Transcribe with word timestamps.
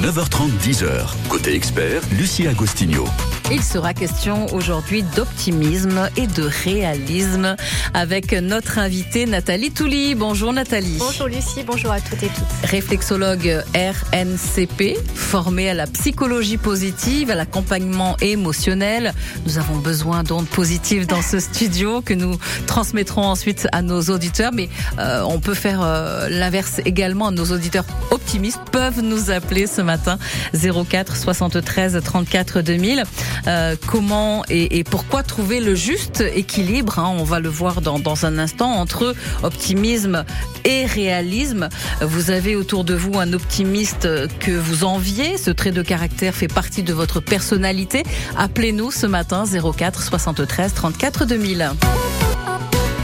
9h30, 0.00 0.50
10h. 0.62 1.10
Côté 1.28 1.54
expert, 1.54 2.00
Lucie 2.12 2.48
Agostinho. 2.48 3.04
Il 3.52 3.64
sera 3.64 3.94
question 3.94 4.46
aujourd'hui 4.54 5.02
d'optimisme 5.16 6.08
et 6.16 6.28
de 6.28 6.48
réalisme 6.64 7.56
avec 7.94 8.32
notre 8.32 8.78
invitée 8.78 9.26
Nathalie 9.26 9.72
Touli. 9.72 10.14
Bonjour 10.14 10.52
Nathalie. 10.52 10.98
Bonjour 11.00 11.26
Lucie, 11.26 11.64
bonjour 11.66 11.90
à 11.90 12.00
toutes 12.00 12.22
et 12.22 12.28
tous. 12.28 12.68
Réflexologue 12.68 13.64
RNCP, 13.74 14.96
formée 15.16 15.68
à 15.68 15.74
la 15.74 15.88
psychologie 15.88 16.58
positive, 16.58 17.32
à 17.32 17.34
l'accompagnement 17.34 18.16
émotionnel. 18.20 19.12
Nous 19.46 19.58
avons 19.58 19.78
besoin 19.78 20.22
d'ondes 20.22 20.48
positives 20.48 21.08
dans 21.08 21.22
ce 21.22 21.40
studio 21.40 22.02
que 22.02 22.14
nous 22.14 22.38
transmettrons 22.68 23.24
ensuite 23.26 23.66
à 23.72 23.82
nos 23.82 24.00
auditeurs. 24.02 24.52
Mais 24.54 24.68
euh, 25.00 25.22
on 25.26 25.40
peut 25.40 25.54
faire 25.54 25.80
euh, 25.82 26.28
l'inverse 26.28 26.80
également. 26.84 27.32
Nos 27.32 27.46
auditeurs 27.46 27.84
optimistes 28.12 28.60
peuvent 28.70 29.00
nous 29.02 29.32
appeler 29.32 29.66
ce 29.66 29.80
matin 29.80 30.18
04 30.54 31.16
73 31.16 32.00
34 32.04 32.60
2000. 32.60 33.02
Euh, 33.46 33.76
comment 33.86 34.44
et, 34.48 34.84
pourquoi 34.84 35.22
trouver 35.22 35.60
le 35.60 35.74
juste 35.74 36.22
équilibre. 36.34 36.98
Hein, 36.98 37.14
on 37.18 37.24
va 37.24 37.40
le 37.40 37.48
voir 37.48 37.80
dans, 37.80 37.98
dans 37.98 38.26
un 38.26 38.38
instant 38.38 38.72
entre 38.72 39.14
optimisme 39.42 40.24
et 40.64 40.86
réalisme. 40.86 41.68
Vous 42.00 42.30
avez 42.30 42.56
autour 42.56 42.84
de 42.84 42.94
vous 42.94 43.18
un 43.18 43.32
optimiste 43.32 44.08
que 44.38 44.52
vous 44.52 44.84
enviez. 44.84 45.38
Ce 45.38 45.50
trait 45.50 45.72
de 45.72 45.82
caractère 45.82 46.34
fait 46.34 46.48
partie 46.48 46.82
de 46.82 46.92
votre 46.92 47.20
personnalité. 47.20 48.02
Appelez-nous 48.36 48.90
ce 48.90 49.06
matin 49.06 49.44
04 49.44 50.02
73 50.02 50.74
34 50.74 51.24
2000 51.24 51.70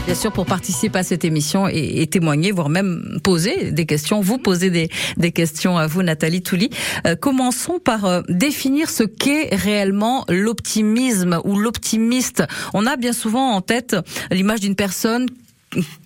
bien 0.07 0.15
sûr, 0.15 0.31
pour 0.31 0.45
participer 0.45 0.99
à 0.99 1.03
cette 1.03 1.25
émission 1.25 1.67
et, 1.67 2.07
témoigner, 2.07 2.53
voire 2.53 2.69
même 2.69 3.19
poser 3.23 3.73
des 3.73 3.85
questions, 3.85 4.21
vous 4.21 4.37
poser 4.37 4.69
des, 4.69 5.31
questions 5.33 5.77
à 5.77 5.85
vous, 5.85 6.01
Nathalie 6.01 6.41
Touli. 6.41 6.69
Euh, 7.05 7.17
commençons 7.17 7.79
par 7.79 8.05
euh, 8.05 8.21
définir 8.29 8.89
ce 8.89 9.03
qu'est 9.03 9.53
réellement 9.53 10.23
l'optimisme 10.29 11.41
ou 11.43 11.59
l'optimiste. 11.59 12.45
On 12.73 12.85
a 12.85 12.95
bien 12.95 13.11
souvent 13.11 13.51
en 13.51 13.59
tête 13.59 13.97
l'image 14.31 14.61
d'une 14.61 14.75
personne 14.75 15.25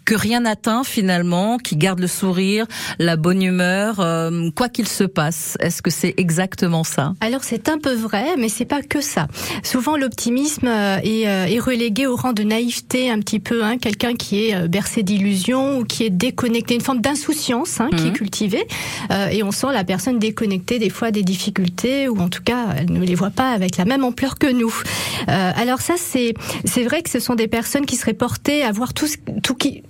que 0.05 0.15
rien 0.15 0.41
n'atteint 0.41 0.83
finalement, 0.83 1.57
qui 1.57 1.75
garde 1.75 1.99
le 1.99 2.07
sourire, 2.07 2.65
la 2.99 3.15
bonne 3.15 3.41
humeur, 3.41 3.99
euh, 3.99 4.49
quoi 4.55 4.69
qu'il 4.69 4.87
se 4.87 5.03
passe. 5.03 5.57
Est-ce 5.59 5.81
que 5.81 5.89
c'est 5.89 6.13
exactement 6.17 6.83
ça? 6.83 7.13
Alors 7.21 7.43
c'est 7.43 7.69
un 7.69 7.77
peu 7.77 7.93
vrai, 7.93 8.35
mais 8.37 8.49
c'est 8.49 8.65
pas 8.65 8.81
que 8.81 9.01
ça. 9.01 9.27
Souvent 9.63 9.97
l'optimisme 9.97 10.67
euh, 10.67 10.97
est, 11.03 11.27
euh, 11.27 11.45
est, 11.45 11.59
relégué 11.59 12.07
au 12.07 12.15
rang 12.15 12.33
de 12.33 12.43
naïveté 12.43 13.11
un 13.11 13.19
petit 13.19 13.39
peu, 13.39 13.63
hein, 13.63 13.77
quelqu'un 13.77 14.13
qui 14.15 14.45
est 14.45 14.67
bercé 14.67 15.03
d'illusions 15.03 15.79
ou 15.79 15.83
qui 15.83 16.03
est 16.03 16.09
déconnecté, 16.09 16.75
une 16.75 16.81
forme 16.81 17.01
d'insouciance 17.01 17.79
hein, 17.79 17.89
qui 17.91 18.07
est 18.07 18.09
mhm. 18.09 18.13
cultivée, 18.13 18.67
et 19.31 19.43
on 19.43 19.51
sent 19.51 19.67
la 19.73 19.83
personne 19.83 20.19
déconnectée 20.19 20.79
des 20.79 20.89
fois 20.89 21.11
des 21.11 21.23
difficultés 21.23 22.09
ou 22.09 22.19
en 22.19 22.29
tout 22.29 22.41
cas 22.43 22.67
elle 22.77 22.91
ne 22.91 23.03
les 23.03 23.15
voit 23.15 23.29
pas 23.29 23.51
avec 23.51 23.77
la 23.77 23.85
même 23.85 24.03
ampleur 24.03 24.37
que 24.37 24.51
nous. 24.51 24.73
alors 25.27 25.81
ça 25.81 25.93
c'est 25.97 26.33
c'est 26.65 26.83
vrai 26.83 27.01
que 27.01 27.09
ce 27.09 27.19
sont 27.19 27.35
des 27.35 27.47
personnes 27.47 27.85
qui 27.85 27.95
seraient 27.95 28.13
portées 28.13 28.63
à 28.63 28.71
voir 28.71 28.93
tout 28.93 29.07
tout 29.43 29.55
qui 29.55 29.83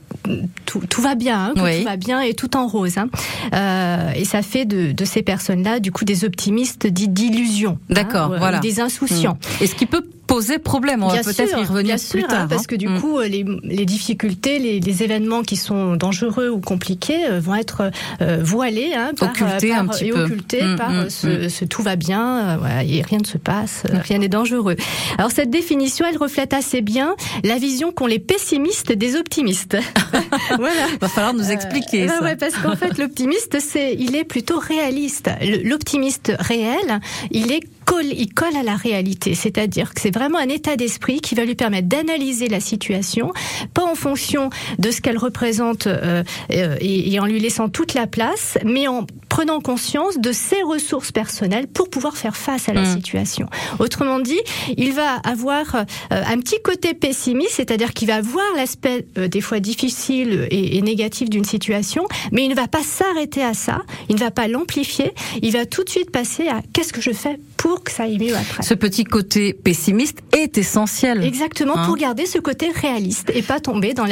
tout, 0.65 0.81
tout, 0.89 1.01
va 1.01 1.15
bien, 1.15 1.45
hein, 1.45 1.53
tout 1.55 1.83
va 1.83 1.97
bien 1.97 2.21
et 2.21 2.33
tout 2.33 2.55
en 2.55 2.67
rose. 2.67 2.97
Hein. 2.97 3.09
Euh, 3.53 4.11
et 4.15 4.25
ça 4.25 4.41
fait 4.41 4.65
de, 4.65 4.91
de 4.91 5.05
ces 5.05 5.23
personnes-là, 5.23 5.79
du 5.79 5.91
coup, 5.91 6.05
des 6.05 6.25
optimistes 6.25 6.87
dits 6.87 7.07
d'illusion. 7.07 7.77
Hein, 7.89 7.93
D'accord, 7.93 8.33
voilà. 8.37 8.59
Des 8.59 8.79
insouciants. 8.79 9.33
Mmh. 9.33 9.63
Et 9.63 9.67
ce 9.67 9.75
qui 9.75 9.85
peut 9.85 10.03
poser 10.31 10.59
problème. 10.59 11.03
On 11.03 11.07
va 11.07 11.21
peut-être 11.21 11.59
y 11.59 11.63
revenir 11.63 11.95
bien 11.95 12.09
plus 12.09 12.23
tard. 12.23 12.47
parce 12.47 12.67
que 12.67 12.75
du 12.75 12.87
mmh. 12.87 13.01
coup, 13.01 13.19
les, 13.19 13.45
les 13.63 13.85
difficultés, 13.85 14.59
les, 14.59 14.79
les, 14.79 15.03
événements 15.03 15.41
qui 15.41 15.57
sont 15.57 15.95
dangereux 15.95 16.49
ou 16.49 16.59
compliqués 16.59 17.25
euh, 17.29 17.39
vont 17.39 17.55
être 17.55 17.91
euh, 18.21 18.39
voilés, 18.41 18.93
hein, 18.95 19.11
par, 19.17 19.29
occultés 19.31 19.73
un 19.73 19.87
petit 19.87 20.07
et 20.07 20.11
peu. 20.11 20.23
occultés 20.23 20.63
mmh, 20.63 20.75
par 20.75 20.91
ce, 21.09 21.49
ce, 21.49 21.65
tout 21.65 21.81
va 21.81 21.95
bien, 21.95 22.57
voilà, 22.57 22.83
et 22.83 23.01
rien 23.01 23.19
ne 23.19 23.25
se 23.25 23.37
passe, 23.37 23.83
rien 23.91 24.19
n'est 24.19 24.29
dangereux. 24.29 24.75
Alors 25.17 25.31
cette 25.31 25.49
définition, 25.49 26.05
elle 26.09 26.17
reflète 26.17 26.53
assez 26.53 26.81
bien 26.81 27.15
la 27.43 27.57
vision 27.57 27.91
qu'ont 27.91 28.07
les 28.07 28.19
pessimistes 28.19 28.91
des 28.91 29.15
optimistes. 29.15 29.77
voilà. 30.57 30.87
Va 30.99 31.07
falloir 31.07 31.33
nous 31.33 31.51
expliquer. 31.51 32.03
Euh, 32.03 32.07
ça. 32.07 32.23
Ouais, 32.23 32.35
parce 32.35 32.55
qu'en 32.55 32.75
fait, 32.75 32.97
l'optimiste, 32.97 33.57
c'est, 33.59 33.95
il 33.97 34.15
est 34.15 34.23
plutôt 34.23 34.59
réaliste. 34.59 35.29
L'optimiste 35.63 36.31
réel, 36.39 36.99
il 37.31 37.51
est 37.51 37.61
colle, 37.85 38.05
il 38.05 38.33
colle 38.33 38.55
à 38.55 38.63
la 38.63 38.75
réalité. 38.75 39.35
C'est-à-dire 39.35 39.93
que 39.93 40.01
c'est 40.01 40.13
vraiment 40.13 40.39
un 40.39 40.49
état 40.49 40.75
d'esprit 40.75 41.21
qui 41.21 41.35
va 41.35 41.45
lui 41.45 41.55
permettre 41.55 41.87
d'analyser 41.87 42.47
la 42.47 42.59
situation, 42.59 43.31
pas 43.73 43.83
en 43.83 43.95
fonction 43.95 44.49
de 44.79 44.91
ce 44.91 45.01
qu'elle 45.01 45.17
représente 45.17 45.87
euh, 45.87 46.23
euh, 46.51 46.75
et, 46.79 47.13
et, 47.13 47.19
en 47.19 47.25
lui 47.25 47.39
laissant 47.39 47.69
toute 47.69 47.93
la 47.93 48.07
place, 48.07 48.57
mais 48.65 48.87
en 48.87 49.05
prenant 49.31 49.61
conscience 49.61 50.19
de 50.19 50.33
ses 50.33 50.61
ressources 50.61 51.13
personnelles 51.13 51.67
pour 51.67 51.89
pouvoir 51.89 52.17
faire 52.17 52.35
face 52.35 52.67
à 52.67 52.73
la 52.73 52.81
mmh. 52.81 52.95
situation. 52.95 53.47
Autrement 53.79 54.19
dit, 54.19 54.41
il 54.77 54.91
va 54.91 55.15
avoir 55.23 55.75
euh, 55.75 55.83
un 56.09 56.37
petit 56.39 56.61
côté 56.61 56.93
pessimiste, 56.93 57.53
c'est-à-dire 57.53 57.93
qu'il 57.93 58.09
va 58.09 58.21
voir 58.21 58.45
l'aspect 58.57 59.05
euh, 59.17 59.29
des 59.29 59.39
fois 59.39 59.61
difficile 59.61 60.47
et, 60.51 60.77
et 60.77 60.81
négatif 60.81 61.29
d'une 61.29 61.45
situation, 61.45 62.07
mais 62.33 62.43
il 62.43 62.49
ne 62.49 62.55
va 62.55 62.67
pas 62.67 62.83
s'arrêter 62.83 63.41
à 63.41 63.53
ça, 63.53 63.83
il 64.09 64.15
ne 64.15 64.19
va 64.19 64.31
pas 64.31 64.49
l'amplifier, 64.49 65.13
il 65.41 65.53
va 65.53 65.65
tout 65.65 65.85
de 65.85 65.89
suite 65.89 66.11
passer 66.11 66.49
à 66.49 66.61
qu'est-ce 66.73 66.91
que 66.91 67.01
je 67.01 67.11
fais 67.11 67.39
pour 67.61 67.83
que 67.83 67.91
ça 67.91 68.03
aille 68.03 68.17
mieux 68.17 68.35
après. 68.35 68.63
Ce 68.63 68.73
petit 68.73 69.03
côté 69.03 69.53
pessimiste 69.53 70.23
est 70.35 70.57
essentiel. 70.57 71.23
Exactement, 71.23 71.73
pour 71.85 71.93
hein 71.93 71.97
garder 71.99 72.25
ce 72.25 72.39
côté 72.39 72.71
réaliste 72.73 73.31
et 73.35 73.43
pas 73.43 73.59
tomber 73.59 73.93
dans 73.93 74.07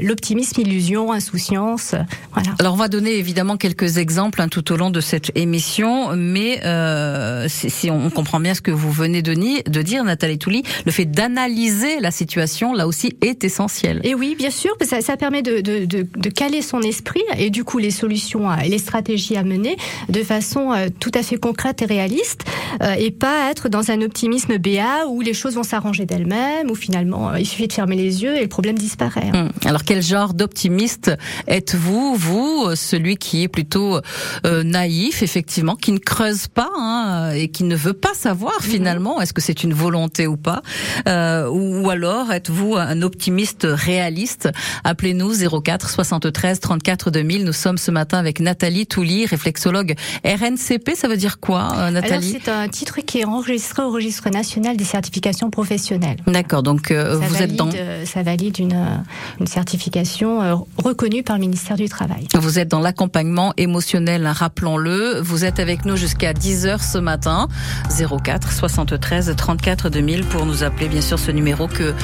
l'optimisme, 0.00 0.62
la, 0.62 0.66
illusion, 0.66 1.12
insouciance. 1.12 1.94
Voilà. 2.32 2.54
Alors 2.58 2.72
on 2.72 2.78
va 2.78 2.88
donner 2.88 3.18
évidemment 3.18 3.58
quelques 3.58 3.98
exemples 3.98 4.40
hein, 4.40 4.48
tout 4.48 4.72
au 4.72 4.76
long 4.76 4.88
de 4.88 5.02
cette 5.02 5.30
émission, 5.36 6.16
mais 6.16 6.64
euh, 6.64 7.46
si 7.48 7.90
on 7.90 8.08
comprend 8.08 8.40
bien 8.40 8.54
ce 8.54 8.62
que 8.62 8.70
vous 8.70 8.90
venez 8.90 9.20
de, 9.20 9.34
de 9.34 9.82
dire, 9.82 10.02
Nathalie 10.02 10.38
Touli, 10.38 10.62
le 10.86 10.90
fait 10.90 11.04
d'analyser 11.04 12.00
la 12.00 12.10
situation, 12.10 12.72
là 12.72 12.86
aussi, 12.86 13.18
est 13.20 13.44
essentiel. 13.44 14.00
Et 14.04 14.14
oui, 14.14 14.36
bien 14.38 14.50
sûr, 14.50 14.74
ça, 14.80 15.02
ça 15.02 15.18
permet 15.18 15.42
de, 15.42 15.60
de, 15.60 15.84
de, 15.84 16.06
de, 16.16 16.30
caler 16.30 16.62
son 16.62 16.80
esprit 16.80 17.24
et 17.38 17.50
du 17.50 17.62
coup 17.64 17.76
les 17.76 17.90
solutions 17.90 18.50
et 18.58 18.68
les 18.68 18.78
stratégies 18.78 19.36
à 19.36 19.42
mener 19.42 19.76
de 20.08 20.22
façon 20.22 20.72
euh, 20.72 20.88
tout 20.98 21.12
à 21.14 21.22
fait 21.22 21.36
concrète 21.36 21.82
et 21.82 21.86
réaliste. 21.86 22.44
Euh, 22.82 22.85
et 22.94 23.10
pas 23.10 23.50
être 23.50 23.68
dans 23.68 23.90
un 23.90 24.00
optimisme 24.02 24.58
béat 24.58 25.06
où 25.08 25.20
les 25.20 25.34
choses 25.34 25.54
vont 25.54 25.62
s'arranger 25.62 26.06
d'elles-mêmes, 26.06 26.70
où 26.70 26.74
finalement 26.74 27.30
euh, 27.30 27.40
il 27.40 27.46
suffit 27.46 27.66
de 27.66 27.72
fermer 27.72 27.96
les 27.96 28.22
yeux 28.22 28.36
et 28.36 28.42
le 28.42 28.48
problème 28.48 28.78
disparaît. 28.78 29.30
Hein. 29.32 29.48
Hmm. 29.64 29.68
Alors 29.68 29.84
quel 29.84 30.02
genre 30.02 30.34
d'optimiste 30.34 31.12
êtes-vous, 31.46 32.14
vous, 32.16 32.64
euh, 32.66 32.76
celui 32.76 33.16
qui 33.16 33.42
est 33.42 33.48
plutôt 33.48 34.00
naïf, 34.44 35.22
effectivement, 35.22 35.74
qui 35.74 35.92
ne 35.92 35.98
creuse 35.98 36.48
pas 36.48 36.70
hein, 36.76 37.32
et 37.32 37.48
qui 37.48 37.64
ne 37.64 37.76
veut 37.76 37.92
pas 37.92 38.14
savoir 38.14 38.54
mhm. 38.62 38.70
finalement 38.70 39.20
est-ce 39.20 39.32
que 39.32 39.40
c'est 39.40 39.62
une 39.62 39.74
volonté 39.74 40.26
ou 40.26 40.36
pas, 40.36 40.62
euh, 41.08 41.48
ou 41.48 41.88
alors 41.90 42.32
êtes-vous 42.32 42.76
un 42.76 43.02
optimiste 43.02 43.66
réaliste? 43.68 44.48
Appelez-nous 44.84 45.32
04 45.62 45.90
73 45.90 46.60
34 46.60 47.10
2000. 47.10 47.44
Nous 47.44 47.52
sommes 47.52 47.78
ce 47.78 47.90
matin 47.90 48.18
avec 48.18 48.40
Nathalie 48.40 48.86
Touli, 48.86 49.26
réflexologue 49.26 49.94
RNCP. 50.24 50.94
Ça 50.94 51.08
veut 51.08 51.16
dire 51.16 51.40
quoi, 51.40 51.90
Nathalie? 51.90 52.38
Titre 52.76 53.00
qui 53.00 53.20
est 53.20 53.24
enregistré 53.24 53.82
au 53.82 53.90
registre 53.90 54.28
national 54.28 54.76
des 54.76 54.84
certifications 54.84 55.48
professionnelles. 55.48 56.18
D'accord, 56.26 56.62
donc 56.62 56.90
euh, 56.90 57.16
vous 57.16 57.42
êtes 57.42 57.56
dans... 57.56 57.70
Euh, 57.74 58.04
ça 58.04 58.22
valide 58.22 58.58
une, 58.58 58.74
euh, 58.74 59.40
une 59.40 59.46
certification 59.46 60.66
reconnue 60.76 61.22
par 61.22 61.36
le 61.36 61.40
ministère 61.40 61.76
du 61.76 61.88
Travail. 61.88 62.26
Vous 62.34 62.58
êtes 62.58 62.68
dans 62.68 62.80
l'accompagnement 62.80 63.54
émotionnel, 63.56 64.26
rappelons-le. 64.26 65.20
Vous 65.20 65.44
êtes 65.46 65.58
avec 65.58 65.86
nous 65.86 65.96
jusqu'à 65.96 66.34
10h 66.34 66.82
ce 66.82 66.98
matin. 66.98 67.48
04 67.88 68.52
73 68.52 69.34
34 69.36 69.88
2000 69.88 70.24
pour 70.24 70.44
nous 70.44 70.62
appeler, 70.62 70.88
bien 70.88 71.00
sûr, 71.00 71.18
ce 71.18 71.30
numéro 71.30 71.68
que 71.68 71.94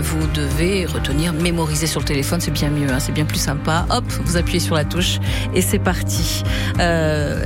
vous 0.00 0.26
devez 0.34 0.86
retenir, 0.86 1.32
mémoriser 1.32 1.86
sur 1.86 2.00
le 2.00 2.06
téléphone, 2.06 2.40
c'est 2.40 2.50
bien 2.50 2.70
mieux, 2.70 2.90
hein, 2.90 2.98
c'est 2.98 3.12
bien 3.12 3.24
plus 3.24 3.38
sympa. 3.38 3.86
Hop, 3.90 4.04
vous 4.24 4.36
appuyez 4.36 4.60
sur 4.60 4.74
la 4.74 4.84
touche 4.84 5.20
et 5.54 5.62
c'est 5.62 5.78
parti. 5.78 6.42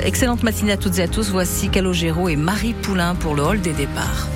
excellente 0.05 0.43
matinée 0.43 0.73
à 0.73 0.77
toutes 0.79 0.99
et 0.99 1.03
à 1.03 1.09
tous. 1.09 1.31
Voici 1.31 1.69
Et 2.29 2.37
Marie 2.37 2.73
Poulain 2.73 3.15
pour 3.17 3.35
le 3.35 3.43
hall 3.43 3.61
des 3.61 3.73
départs. 3.73 4.29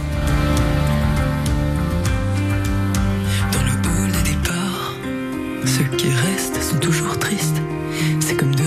Dans 3.53 3.63
le 3.63 3.71
hall 3.71 4.13
des 4.13 4.31
départs, 4.33 4.93
ceux 5.65 5.85
qui 5.97 6.09
restent 6.09 6.61
sont 6.61 6.79
toujours 6.79 7.17
tristes. 7.19 7.61
C'est 8.21 8.37
comme 8.37 8.55
de 8.55 8.66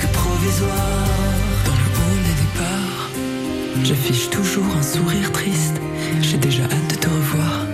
que 0.00 0.06
provisoire. 0.12 1.08
Dans 1.64 1.72
le 1.72 1.88
hall 1.98 2.18
des 2.28 2.36
départs, 2.42 3.10
j'affiche 3.84 4.30
toujours 4.30 4.76
un 4.78 4.82
sourire 4.82 5.32
triste. 5.32 5.80
J'ai 6.20 6.38
déjà 6.38 6.64
hâte 6.64 6.90
de 6.90 6.96
te 6.96 7.08
revoir. 7.08 7.65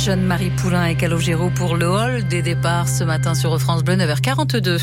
Jeune 0.00 0.22
Marie 0.22 0.48
Poulain 0.48 0.86
et 0.86 0.94
Calogero 0.94 1.50
pour 1.50 1.76
le 1.76 1.86
hall 1.86 2.26
des 2.26 2.40
départs 2.40 2.88
ce 2.88 3.04
matin 3.04 3.34
sur 3.34 3.60
France 3.60 3.84
Bleu 3.84 3.96
9h42. 3.96 4.80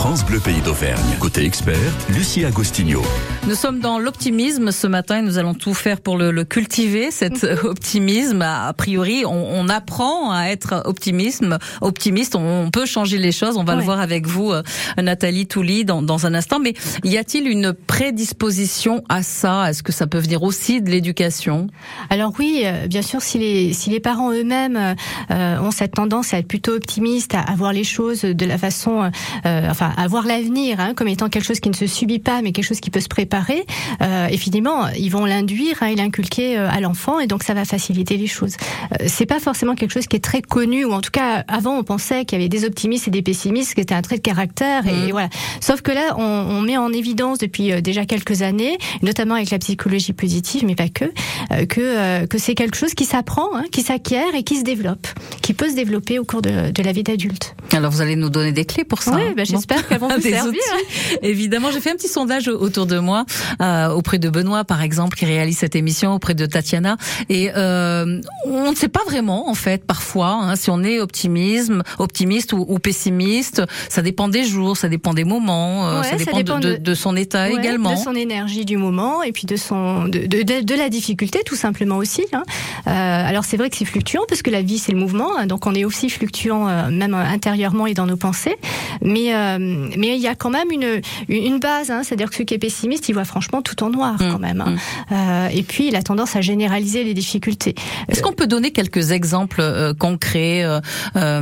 France 0.00 0.24
Bleu 0.24 0.40
Pays 0.40 0.62
d'Auvergne. 0.62 1.02
Côté 1.20 1.44
expert, 1.44 1.76
Lucie 2.08 2.46
Agostinho. 2.46 3.02
Nous 3.46 3.54
sommes 3.54 3.80
dans 3.80 3.98
l'optimisme 3.98 4.72
ce 4.72 4.86
matin 4.86 5.18
et 5.18 5.22
nous 5.22 5.36
allons 5.36 5.52
tout 5.52 5.74
faire 5.74 6.00
pour 6.00 6.16
le, 6.16 6.30
le 6.30 6.44
cultiver, 6.44 7.10
cet 7.10 7.44
optimisme. 7.64 8.40
A 8.40 8.72
priori, 8.72 9.24
on, 9.26 9.30
on, 9.60 9.68
apprend 9.68 10.32
à 10.32 10.46
être 10.46 10.80
optimisme, 10.86 11.58
optimiste. 11.82 12.34
On, 12.34 12.64
on 12.64 12.70
peut 12.70 12.86
changer 12.86 13.18
les 13.18 13.30
choses. 13.30 13.58
On 13.58 13.64
va 13.64 13.74
Ouais. 13.74 13.80
le 13.80 13.84
voir 13.84 14.00
avec 14.00 14.26
vous, 14.26 14.50
euh, 14.52 14.62
Nathalie 14.96 15.46
Touli, 15.46 15.84
dans, 15.84 16.00
dans 16.00 16.24
un 16.26 16.32
instant. 16.32 16.60
Mais 16.60 16.72
y 17.04 17.18
a-t-il 17.18 17.46
une 17.46 17.74
prédisposition 17.74 19.04
à 19.10 19.22
ça? 19.22 19.68
Est-ce 19.68 19.82
que 19.82 19.92
ça 19.92 20.06
peut 20.06 20.18
venir 20.18 20.42
aussi 20.42 20.80
de 20.80 20.90
l'éducation? 20.90 21.66
Alors 22.08 22.32
oui, 22.38 22.62
euh, 22.64 22.86
bien 22.86 23.02
sûr, 23.02 23.20
si 23.20 23.38
les, 23.38 23.74
si 23.74 23.90
les 23.90 24.00
parents 24.00 24.32
eux-mêmes 24.32 24.96
euh, 25.30 25.58
ont 25.60 25.70
cette 25.70 25.92
tendance 25.92 26.32
à 26.32 26.38
être 26.38 26.48
plutôt 26.48 26.72
optimistes, 26.72 27.34
à, 27.34 27.40
à 27.40 27.54
voir 27.54 27.74
les 27.74 27.84
choses 27.84 28.22
de 28.22 28.46
la 28.46 28.56
façon, 28.58 29.10
euh, 29.46 29.68
enfin, 29.70 29.89
à 29.96 30.06
voir 30.08 30.26
l'avenir 30.26 30.80
hein, 30.80 30.94
comme 30.94 31.08
étant 31.08 31.28
quelque 31.28 31.44
chose 31.44 31.60
qui 31.60 31.68
ne 31.70 31.74
se 31.74 31.86
subit 31.86 32.18
pas, 32.18 32.42
mais 32.42 32.52
quelque 32.52 32.64
chose 32.66 32.80
qui 32.80 32.90
peut 32.90 33.00
se 33.00 33.08
préparer, 33.08 33.64
euh, 34.02 34.26
évidemment, 34.28 34.88
ils 34.88 35.10
vont 35.10 35.24
l'induire 35.24 35.76
hein, 35.80 35.86
et 35.88 35.96
l'inculquer 35.96 36.58
euh, 36.58 36.68
à 36.70 36.80
l'enfant, 36.80 37.20
et 37.20 37.26
donc 37.26 37.42
ça 37.42 37.54
va 37.54 37.64
faciliter 37.64 38.16
les 38.16 38.26
choses. 38.26 38.56
Euh, 38.92 39.04
c'est 39.06 39.26
pas 39.26 39.40
forcément 39.40 39.74
quelque 39.74 39.92
chose 39.92 40.06
qui 40.06 40.16
est 40.16 40.24
très 40.24 40.42
connu, 40.42 40.84
ou 40.84 40.92
en 40.92 41.00
tout 41.00 41.10
cas, 41.10 41.44
avant, 41.48 41.76
on 41.78 41.84
pensait 41.84 42.24
qu'il 42.24 42.38
y 42.38 42.40
avait 42.42 42.48
des 42.48 42.64
optimistes 42.64 43.08
et 43.08 43.10
des 43.10 43.22
pessimistes, 43.22 43.74
qui 43.74 43.80
était 43.80 43.94
un 43.94 44.02
trait 44.02 44.16
de 44.16 44.22
caractère, 44.22 44.86
et, 44.86 44.92
Mhm. 44.92 45.10
voilà. 45.10 45.28
Sauf 45.60 45.82
que 45.82 45.92
là, 45.92 46.14
on, 46.18 46.22
on 46.22 46.60
met 46.62 46.76
en 46.76 46.92
évidence 46.92 47.38
depuis 47.38 47.72
euh, 47.72 47.80
déjà 47.80 48.04
quelques 48.06 48.42
années, 48.42 48.76
notamment 49.02 49.34
avec 49.34 49.50
la 49.50 49.58
psychologie 49.58 50.12
positive, 50.12 50.64
mais 50.64 50.74
pas 50.74 50.88
que, 50.88 51.04
euh, 51.52 51.66
que, 51.66 51.80
euh, 51.80 52.26
que 52.26 52.38
c'est 52.38 52.54
quelque 52.54 52.76
chose 52.76 52.94
qui 52.94 53.04
s'apprend, 53.04 53.48
hein, 53.54 53.64
qui 53.70 53.82
s'acquiert 53.82 54.34
et 54.34 54.42
qui 54.42 54.56
se 54.58 54.64
développe, 54.64 55.06
qui 55.42 55.54
peut 55.54 55.68
se 55.68 55.74
développer 55.74 56.18
au 56.18 56.24
cours 56.24 56.42
de, 56.42 56.70
de 56.70 56.82
la 56.82 56.92
vie 56.92 57.02
d'adulte. 57.02 57.54
Alors 57.72 57.90
vous 57.90 58.00
allez 58.00 58.16
nous 58.16 58.30
donner 58.30 58.52
des 58.52 58.64
clés 58.64 58.84
pour 58.84 59.02
ça. 59.02 59.12
Oui, 59.14 59.22
hein 59.28 59.34
bah, 59.36 59.44
j'espère 59.88 59.88
qu'elles 59.88 59.98
vont 59.98 60.08
vous 60.08 60.20
Des 60.22 60.30
servir. 60.30 60.48
outils. 60.50 61.18
Évidemment, 61.22 61.70
j'ai 61.70 61.80
fait 61.80 61.90
un 61.90 61.96
petit 61.96 62.08
sondage 62.08 62.48
autour 62.48 62.86
de 62.86 62.98
moi, 62.98 63.24
euh, 63.60 63.88
auprès 63.90 64.18
de 64.18 64.28
Benoît 64.28 64.64
par 64.64 64.82
exemple, 64.82 65.16
qui 65.16 65.24
réalise 65.26 65.58
cette 65.58 65.76
émission, 65.76 66.14
auprès 66.14 66.34
de 66.34 66.46
Tatiana, 66.46 66.96
et 67.28 67.50
euh, 67.56 68.20
on 68.46 68.70
ne 68.70 68.76
sait 68.76 68.88
pas 68.88 69.02
vraiment 69.06 69.48
en 69.48 69.54
fait 69.54 69.84
parfois 69.84 70.28
hein, 70.42 70.56
si 70.56 70.70
on 70.70 70.82
est 70.82 71.00
optimisme, 71.00 71.82
optimiste 71.98 72.52
ou, 72.52 72.64
ou 72.68 72.78
pessimiste. 72.78 73.62
Ça 73.88 74.02
dépend 74.02 74.28
des 74.28 74.44
jours, 74.44 74.76
ça 74.76 74.88
dépend 74.88 75.14
des 75.14 75.24
moments, 75.24 75.88
euh, 75.88 75.98
Ouais, 76.00 76.04
ça 76.04 76.10
ça 76.10 76.16
dépend, 76.16 76.36
dépend 76.38 76.58
de, 76.58 76.76
de- 76.76 76.94
son 76.94 77.16
état 77.16 77.48
Ouais, 77.48 77.56
également. 77.56 77.92
De 77.92 77.98
son 77.98 78.14
énergie 78.14 78.64
du 78.64 78.76
moment 78.76 79.22
et 79.22 79.32
puis 79.32 79.46
de 79.46 79.56
son 79.56 80.04
de, 80.04 80.26
de, 80.26 80.42
de- 80.42 80.62
de 80.64 80.74
la 80.74 80.88
difficulté 80.88 81.40
tout 81.44 81.56
simplement 81.56 81.96
aussi. 81.96 82.24
hein. 82.32 82.42
Euh, 82.86 82.90
alors 83.28 83.44
c'est 83.44 83.56
vrai 83.56 83.70
que 83.70 83.76
c'est 83.76 83.84
fluctuant 83.84 84.22
parce 84.28 84.42
que 84.42 84.50
la 84.50 84.62
vie 84.62 84.78
c'est 84.78 84.92
le 84.92 84.98
mouvement, 84.98 85.36
hein, 85.38 85.46
donc 85.46 85.66
on 85.66 85.74
est 85.74 85.84
aussi 85.84 86.08
fluctuant 86.10 86.68
euh, 86.68 86.90
même 86.90 87.14
intérieurement 87.14 87.86
et 87.86 87.94
dans 87.94 88.06
nos 88.06 88.16
pensées. 88.16 88.56
Mais 89.02 89.34
euh, 89.34 89.69
mais 89.96 90.16
il 90.16 90.20
y 90.22 90.26
a 90.28 90.34
quand 90.34 90.50
même 90.50 90.70
une 90.70 91.00
une 91.28 91.58
base, 91.58 91.90
hein, 91.90 92.02
c'est-à-dire 92.04 92.28
que 92.28 92.34
celui 92.34 92.46
qui 92.46 92.54
est 92.54 92.58
pessimiste, 92.58 93.08
il 93.08 93.12
voit 93.12 93.24
franchement 93.24 93.62
tout 93.62 93.82
en 93.82 93.90
noir 93.90 94.14
Mmh, 94.20 94.32
quand 94.32 94.38
même. 94.38 94.60
hein. 94.60 94.74
Euh, 95.12 95.48
et 95.48 95.62
puis 95.62 95.88
il 95.88 95.96
a 95.96 96.02
tendance 96.02 96.36
à 96.36 96.40
généraliser 96.40 97.04
les 97.04 97.14
difficultés. 97.14 97.74
Est-ce 98.08 98.22
qu'on 98.22 98.32
peut 98.32 98.46
donner 98.46 98.70
quelques 98.72 99.10
exemples 99.12 99.60
euh, 99.60 99.94
concrets 99.94 100.62
euh, 100.64 100.80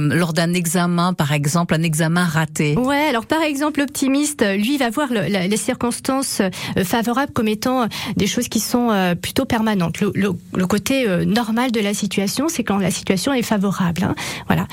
lors 0.00 0.32
d'un 0.32 0.52
examen, 0.54 1.12
par 1.14 1.32
exemple, 1.32 1.74
un 1.74 1.82
examen 1.82 2.24
raté? 2.24 2.76
Ouais, 2.76 3.06
alors 3.08 3.26
par 3.26 3.42
exemple, 3.42 3.80
l'optimiste, 3.80 4.44
lui, 4.56 4.76
va 4.78 4.90
voir 4.90 5.08
le- 5.12 5.28
la- 5.28 5.46
les 5.46 5.56
circonstances 5.56 6.42
favorables 6.84 7.32
comme 7.32 7.48
étant 7.48 7.86
des 8.16 8.26
choses 8.26 8.48
qui 8.48 8.60
sont 8.60 8.88
plutôt 9.20 9.44
permanentes. 9.44 10.00
Le, 10.00 10.12
le- 10.14 10.32
le 10.54 10.66
côté 10.66 11.06
normal 11.26 11.70
de 11.72 11.80
la 11.80 11.94
situation, 11.94 12.48
c'est 12.48 12.64
quand 12.64 12.78
la 12.78 12.90
situation 12.90 13.32
est 13.32 13.42
favorable. 13.42 14.02
hein. 14.04 14.14
Voilà. 14.46 14.66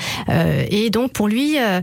Et 0.70 0.90
donc 0.90 1.12
pour 1.12 1.28
lui, 1.28 1.56
euh, 1.58 1.80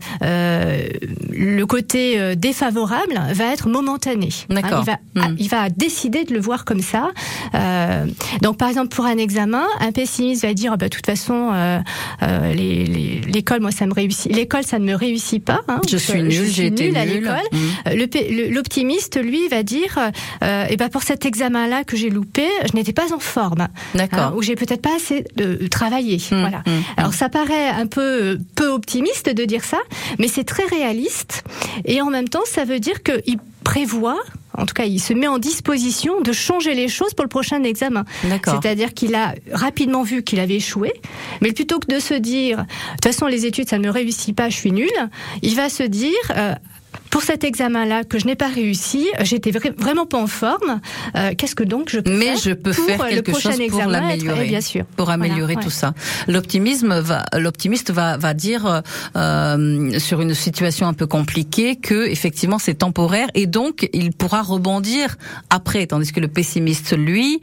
le 1.63 1.67
côté 1.67 2.19
euh, 2.19 2.35
défavorable 2.35 3.21
va 3.31 3.53
être 3.53 3.69
momentané. 3.69 4.27
hein. 4.49 4.55
D'accord. 4.55 4.83
il, 4.83 4.85
va, 4.85 4.97
Hmm. 5.29 5.35
il 5.39 5.47
va 5.47 5.69
décider 5.69 6.25
de 6.25 6.33
le 6.33 6.41
voir 6.41 6.65
comme 6.65 6.81
ça. 6.81 7.11
Euh, 7.55 8.05
donc 8.41 8.57
par 8.57 8.67
exemple 8.67 8.89
pour 8.93 9.05
un 9.05 9.17
examen, 9.17 9.63
un 9.79 9.91
pessimiste 9.93 10.41
va 10.43 10.53
dire, 10.53 10.71
Ah 10.73 10.77
bah, 10.77 10.87
de 10.89 10.95
toute 10.95 11.05
façon, 11.05 11.51
euh, 11.53 11.79
euh, 12.23 12.53
les- 12.53 12.83
les- 12.85 13.21
l'école, 13.31 13.61
moi, 13.61 13.71
ça 13.71 13.85
me 13.85 13.93
réussit. 13.93 14.35
L'école, 14.35 14.63
ça 14.65 14.77
ne 14.79 14.85
me 14.85 14.93
réussit 14.95 15.41
pas. 15.43 15.61
hein. 15.69 15.79
Je 15.89 15.95
suis 15.97 16.21
nul, 16.21 16.45
j'ai 16.51 16.65
été 16.67 16.87
nulle 16.87 16.97
à 16.97 17.05
l'école. 17.05 17.47
Mmh. 17.51 17.57
Euh, 17.87 17.95
le- 17.95 18.49
L'optimiste, 18.53 19.21
lui, 19.23 19.47
va 19.47 19.63
dire, 19.63 19.97
euh, 20.43 20.65
eh 20.69 20.75
ben 20.75 20.89
pour 20.89 21.03
cet 21.03 21.25
examen-là 21.25 21.83
que 21.85 21.95
j'ai 21.95 22.09
loupé, 22.09 22.45
je 22.69 22.75
n'étais 22.75 22.91
pas 22.93 23.13
en 23.13 23.19
forme, 23.19 23.61
hein, 23.61 23.69
D'accord. 23.95 24.33
ou 24.35 24.41
j'ai 24.41 24.55
peut-être 24.55 24.81
pas 24.81 24.95
assez 24.97 25.23
de 25.37 25.67
travaillé. 25.67 26.17
Mmh, 26.17 26.39
Voilà. 26.41 26.61
Alors 26.97 27.13
ça 27.13 27.29
paraît 27.29 27.69
un 27.69 27.87
peu 27.87 28.01
euh, 28.01 28.37
peu 28.55 28.67
optimiste 28.67 29.29
de 29.33 29.45
dire 29.45 29.63
ça, 29.63 29.79
mais 30.19 30.27
c'est 30.27 30.43
très 30.43 30.65
réaliste. 30.65 31.43
Et 31.85 32.01
en 32.01 32.09
même 32.09 32.29
temps, 32.29 32.43
ça 32.45 32.65
veut 32.65 32.79
dire 32.79 33.03
qu'il 33.03 33.37
prévoit 33.63 34.19
en 34.55 34.65
tout 34.65 34.73
cas, 34.73 34.85
il 34.85 34.99
se 34.99 35.13
met 35.13 35.27
en 35.27 35.39
disposition 35.39 36.21
de 36.21 36.31
changer 36.31 36.75
les 36.75 36.87
choses 36.87 37.13
pour 37.13 37.25
le 37.25 37.29
prochain 37.29 37.63
examen. 37.63 38.05
C'est-à-dire 38.45 38.93
qu'il 38.93 39.15
a 39.15 39.33
rapidement 39.51 40.03
vu 40.03 40.23
qu'il 40.23 40.39
avait 40.39 40.57
échoué, 40.57 40.93
mais 41.41 41.51
plutôt 41.53 41.79
que 41.79 41.87
de 41.87 41.99
se 41.99 42.13
dire, 42.13 42.57
de 42.59 42.63
toute 42.63 43.05
façon, 43.05 43.25
les 43.25 43.45
études, 43.45 43.67
ça 43.67 43.79
ne 43.79 43.83
me 43.83 43.89
réussit 43.89 44.35
pas, 44.35 44.49
je 44.49 44.55
suis 44.55 44.71
nul, 44.71 44.91
il 45.41 45.55
va 45.55 45.69
se 45.69 45.83
dire, 45.83 46.13
euh, 46.37 46.53
pour 47.13 47.21
cet 47.21 47.43
examen-là 47.43 48.03
que 48.05 48.17
je 48.17 48.25
n'ai 48.25 48.35
pas 48.35 48.47
réussi, 48.47 49.07
j'étais 49.21 49.51
vraiment 49.51 50.07
pas 50.07 50.17
en 50.17 50.25
forme. 50.25 50.81
Euh, 51.15 51.33
qu'est-ce 51.37 51.53
que 51.53 51.63
donc 51.63 51.89
je 51.91 51.99
peux 51.99 52.09
Mais 52.09 52.25
faire 52.25 52.37
je 52.37 52.53
peux 52.53 52.73
faire 52.73 52.99
euh, 53.03 53.07
quelque 53.07 53.39
chose 53.39 53.55
pour 53.69 53.85
l'améliorer, 53.85 54.47
bien 54.47 54.61
sûr, 54.61 54.83
pour 54.97 55.11
améliorer 55.11 55.55
tout 55.57 55.69
ça. 55.69 55.93
L'optimisme 56.27 56.99
va, 56.99 57.23
l'optimiste 57.37 57.91
va 57.91 58.17
va 58.17 58.33
dire 58.33 58.81
euh, 59.15 59.99
sur 59.99 60.21
une 60.21 60.33
situation 60.33 60.87
un 60.87 60.93
peu 60.93 61.05
compliquée 61.05 61.75
que 61.75 62.07
effectivement 62.07 62.57
c'est 62.57 62.73
temporaire 62.73 63.27
et 63.35 63.45
donc 63.45 63.87
il 63.93 64.11
pourra 64.11 64.41
rebondir 64.41 65.17
après, 65.51 65.85
tandis 65.85 66.13
que 66.13 66.19
le 66.19 66.29
pessimiste 66.29 66.97
lui 66.97 67.41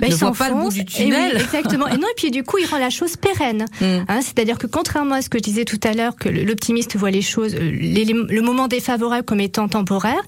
ben, 0.00 0.10
ne 0.10 0.14
voit 0.16 0.32
pas 0.32 0.48
le 0.48 0.56
bout 0.56 0.72
du 0.72 0.84
tunnel. 0.84 1.36
exactement. 1.36 1.86
et 1.86 1.98
non 1.98 2.08
et 2.08 2.14
puis 2.16 2.32
du 2.32 2.42
coup 2.42 2.58
il 2.58 2.66
rend 2.66 2.78
la 2.78 2.90
chose 2.90 3.16
pérenne. 3.16 3.66
Hmm. 3.80 3.84
Hein, 4.08 4.20
C'est-à-dire 4.20 4.58
que 4.58 4.66
contrairement 4.66 5.14
à 5.14 5.22
ce 5.22 5.30
que 5.30 5.38
je 5.38 5.42
disais 5.42 5.64
tout 5.64 5.80
à 5.84 5.92
l'heure 5.92 6.16
que 6.16 6.28
l'optimiste 6.28 6.96
voit 6.96 7.10
les 7.10 7.22
choses, 7.22 7.54
euh, 7.54 7.70
le 7.70 8.40
moment 8.40 8.66
défavorable 8.66 9.03
comme 9.26 9.40
étant 9.40 9.68
temporaire, 9.68 10.20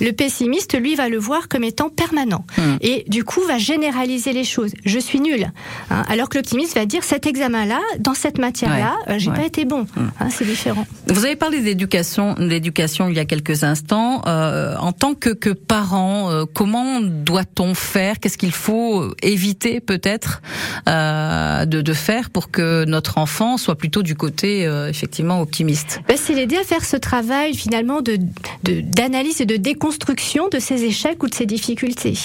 le 0.00 0.12
pessimiste, 0.12 0.78
lui, 0.78 0.94
va 0.94 1.08
le 1.08 1.18
voir 1.18 1.48
comme 1.48 1.64
étant 1.64 1.88
permanent. 1.88 2.44
Hmm. 2.58 2.76
Et 2.80 3.04
du 3.08 3.24
coup, 3.24 3.40
va 3.46 3.58
généraliser 3.58 4.32
les 4.32 4.44
choses. 4.44 4.72
Je 4.84 4.98
suis 4.98 5.20
nul. 5.20 5.50
Hein. 5.90 6.02
alors 6.08 6.28
que 6.28 6.38
l'optimiste 6.38 6.74
va 6.74 6.86
dire, 6.86 7.02
cet 7.04 7.26
examen-là, 7.26 7.80
dans 7.98 8.14
cette 8.14 8.38
matière-là, 8.38 8.96
euh, 9.08 9.14
j'ai 9.18 9.30
pas 9.30 9.44
été 9.44 9.64
bon. 9.64 9.82
Hmm. 9.96 10.08
Hein, 10.20 10.28
c'est 10.30 10.44
différent. 10.44 10.86
Vous 11.08 11.24
avez 11.24 11.36
parlé 11.36 11.60
d'éducation, 11.60 12.34
d'éducation 12.34 13.08
il 13.08 13.16
y 13.16 13.20
a 13.20 13.24
quelques 13.24 13.64
instants. 13.64 14.22
Euh, 14.26 14.76
en 14.78 14.92
tant 14.92 15.14
que, 15.14 15.30
que 15.30 15.50
parent, 15.50 16.30
euh, 16.30 16.44
comment 16.52 17.00
doit-on 17.00 17.74
faire? 17.74 18.20
Qu'est-ce 18.20 18.38
qu'il 18.38 18.52
faut 18.52 19.14
éviter 19.22 19.80
peut-être 19.80 20.42
de, 20.86 21.80
de 21.80 21.92
faire 21.92 22.30
pour 22.30 22.50
que 22.50 22.84
notre 22.84 23.18
enfant 23.18 23.56
soit 23.56 23.76
plutôt 23.76 24.02
du 24.02 24.14
côté 24.14 24.62
effectivement 24.88 25.40
optimiste? 25.40 26.00
Ben, 26.08 26.16
C'est 26.16 26.34
l'aider 26.34 26.56
à 26.56 26.64
faire 26.64 26.84
ce 26.84 26.96
travail 26.96 27.54
finalement 27.54 28.00
de 28.00 28.16
d'analyse 28.62 29.40
et 29.40 29.46
de 29.46 29.56
déconstruction 29.56 30.48
de 30.48 30.58
ces 30.58 30.84
échecs 30.84 31.22
ou 31.22 31.28
de 31.28 31.34
ces 31.34 31.46
difficultés. 31.46 32.18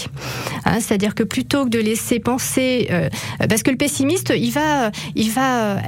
Hein, 0.66 0.80
c'est-à-dire 0.80 1.16
que 1.16 1.24
plutôt 1.24 1.66
que 1.66 1.70
de 1.70 1.80
laisser 1.80 2.20
penser, 2.20 2.88
euh, 2.92 3.10
parce 3.48 3.64
que 3.64 3.72
le 3.72 3.78
pessimiste, 3.78 4.34
il 4.36 4.52
va, 4.52 4.92
il 5.16 5.32
va 5.32 5.62
euh, 5.62 5.80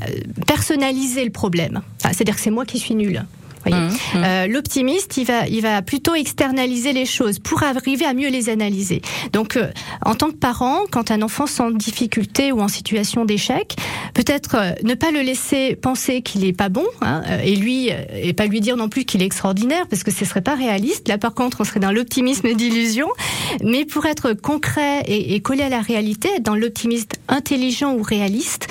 personnaliser 0.48 1.24
le 1.24 1.32
problème. 1.32 1.82
c'est-à-dire 2.00 2.36
que 2.36 2.41
c'est 2.41 2.51
moi 2.51 2.65
qui 2.65 2.80
suis 2.80 2.96
nul. 2.96 3.24
Mmh, 3.70 3.74
mmh. 3.74 4.24
Euh, 4.24 4.48
l'optimiste, 4.48 5.18
il 5.18 5.25
va, 5.25 5.48
il 5.48 5.62
va 5.62 5.82
plutôt 5.82 6.15
externaliser 6.15 6.94
les 6.94 7.06
choses 7.06 7.39
pour 7.39 7.63
arriver 7.63 8.06
à 8.06 8.13
mieux 8.13 8.30
les 8.30 8.50
analyser. 8.50 9.01
Donc, 9.34 9.58
euh, 9.58 9.68
en 10.06 10.15
tant 10.15 10.27
que 10.27 10.36
parent, 10.36 10.82
quand 10.91 11.12
un 11.12 11.22
enfant 11.22 11.48
sent 11.48 11.63
en 11.63 11.72
difficulté 11.72 12.51
ou 12.51 12.62
en 12.62 12.68
situation 12.68 13.25
d'échec, 13.25 13.75
peut-être 14.13 14.56
euh, 14.56 14.72
ne 14.84 14.94
pas 14.94 15.12
le 15.12 15.22
laisser 15.22 15.75
penser 15.75 16.22
qu'il 16.22 16.46
est 16.46 16.53
pas 16.53 16.70
bon, 16.70 16.86
hein, 17.01 17.24
et 17.44 17.56
lui, 17.56 17.89
et 18.13 18.34
pas 18.34 18.46
lui 18.46 18.62
dire 18.62 18.77
non 18.77 18.89
plus 18.89 19.06
qu'il 19.06 19.22
est 19.22 19.25
extraordinaire, 19.25 19.88
parce 19.88 20.03
que 20.03 20.12
ce 20.12 20.25
serait 20.25 20.41
pas 20.41 20.56
réaliste. 20.56 21.08
Là, 21.08 21.18
par 21.18 21.34
contre, 21.34 21.62
on 21.62 21.63
serait 21.63 21.80
dans 21.80 21.91
l'optimisme 21.91 22.53
d'illusion. 22.53 23.08
Mais 23.63 23.86
pour 23.86 24.06
être 24.06 24.34
concret 24.34 25.03
et, 25.06 25.36
et 25.36 25.41
collé 25.41 25.63
à 25.63 25.70
la 25.70 25.82
réalité, 25.82 26.30
dans 26.39 26.56
l'optimiste 26.56 27.20
intelligent 27.27 27.94
ou 27.94 28.01
réaliste, 28.01 28.68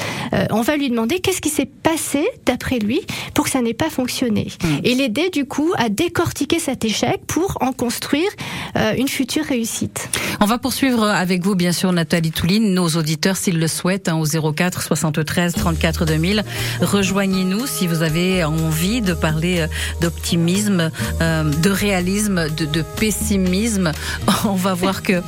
on 0.50 0.60
va 0.62 0.76
lui 0.76 0.88
demander 0.90 1.18
qu'est-ce 1.18 1.40
qui 1.40 1.48
s'est 1.48 1.66
passé 1.66 2.24
d'après 2.46 2.78
lui 2.78 3.00
pour 3.34 3.46
que 3.46 3.50
ça 3.50 3.62
n'ait 3.62 3.74
pas 3.74 3.90
fonctionné. 3.90 4.48
Mmh 4.62 4.79
et 4.84 4.94
l'aider 4.94 5.30
du 5.30 5.44
coup 5.44 5.72
à 5.76 5.88
décortiquer 5.88 6.58
cet 6.58 6.84
échec 6.84 7.20
pour 7.26 7.58
en 7.60 7.72
construire 7.72 8.30
euh, 8.76 8.94
une 8.96 9.08
future 9.08 9.44
réussite. 9.44 10.08
On 10.40 10.46
va 10.46 10.58
poursuivre 10.58 11.04
avec 11.04 11.42
vous 11.42 11.54
bien 11.54 11.72
sûr 11.72 11.92
Nathalie 11.92 12.30
Touline, 12.30 12.74
nos 12.74 12.88
auditeurs 12.88 13.36
s'ils 13.36 13.58
le 13.58 13.68
souhaitent 13.68 14.08
hein, 14.08 14.16
au 14.16 14.52
04 14.52 14.82
73 14.82 15.54
34 15.54 16.04
2000. 16.04 16.44
Rejoignez-nous 16.80 17.66
si 17.66 17.86
vous 17.86 18.02
avez 18.02 18.44
envie 18.44 19.00
de 19.00 19.14
parler 19.14 19.60
euh, 19.60 19.66
d'optimisme, 20.00 20.90
euh, 21.20 21.44
de 21.44 21.70
réalisme, 21.70 22.48
de, 22.50 22.64
de, 22.64 22.82
pessimisme. 22.82 23.92
On 24.44 24.54
va 24.54 24.74
voir 24.74 25.02
que 25.02 25.22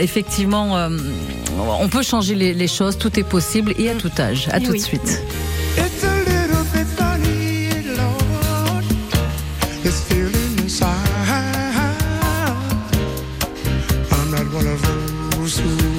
effectivement 0.00 0.88
on 1.80 1.88
peut 1.88 2.02
changer 2.02 2.34
les, 2.34 2.54
les, 2.54 2.68
choses, 2.68 2.98
tout 2.98 3.18
est 3.18 3.24
possible 3.24 3.74
et 3.78 3.90
à 3.90 3.94
tout 3.94 4.10
âge. 4.18 4.48
À 4.50 4.58
et 4.58 4.62
tout 4.62 4.72
oui. 4.72 4.78
de 4.78 4.84
suite. 4.84 5.22
I'm 14.12 14.30
not 14.30 14.52
one 14.52 14.66
of 14.66 14.82
those 15.36 15.58
who. 15.58 15.93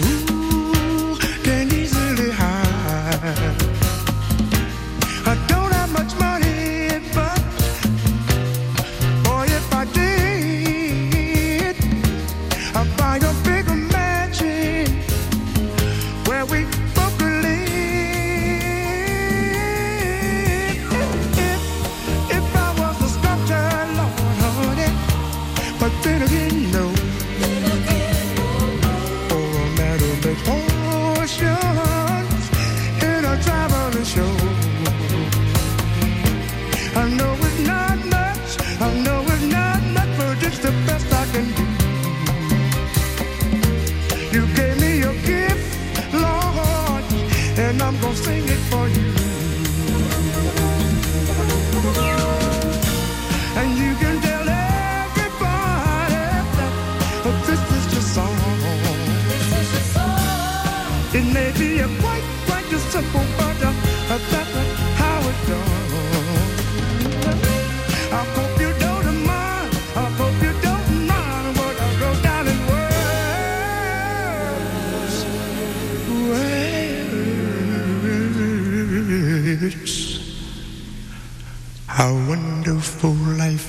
simple 62.95 63.27
wonder 63.37 63.73
about 64.15 64.47
how 65.01 65.19
it 65.31 65.39
goes. 65.49 65.93
I 68.19 68.21
hope 68.35 68.55
you 68.63 68.71
don't 68.85 69.09
mind. 69.31 69.69
I 70.03 70.05
hope 70.19 70.37
you 70.45 70.53
don't 70.67 70.89
mind 71.11 71.57
I 71.59 71.71
down 72.27 72.45
in 72.53 72.59
words. 72.71 73.15
Words. 76.29 76.85
How 81.87 82.11
wonderful 82.31 83.15
life 83.43 83.67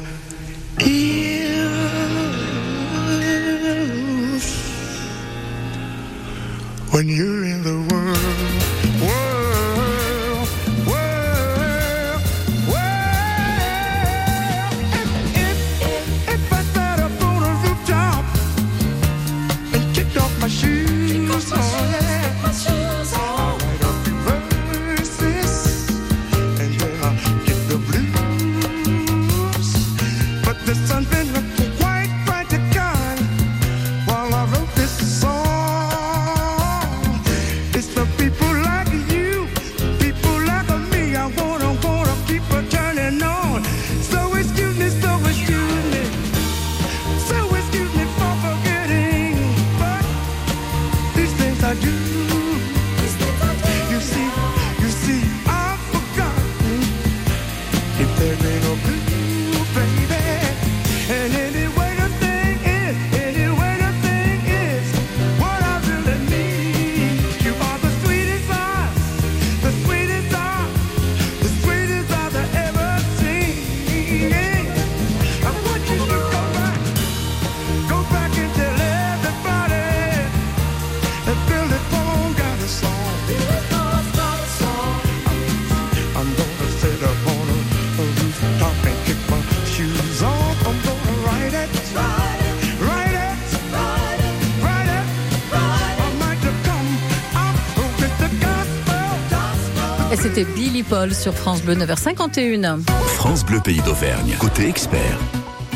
Paul 100.88 101.14
sur 101.14 101.34
France 101.34 101.62
Bleu 101.62 101.74
9h51. 101.74 102.80
France 103.14 103.44
Bleu 103.44 103.60
Pays 103.60 103.80
d'Auvergne, 103.82 104.34
côté 104.38 104.68
expert. 104.68 105.18